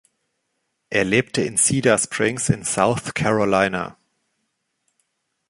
Er 0.89 1.03
lebte 1.03 1.43
in 1.43 1.57
Cedar 1.57 1.95
Springs 1.99 2.49
in 2.49 2.65
South 2.65 3.13
Carolina. 3.13 3.99